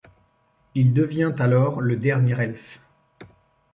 Il 0.73 0.93
devient 0.95 1.33
alors 1.37 1.79
le 1.79 1.95
Dernier 1.95 2.33
Elfe. 2.41 2.79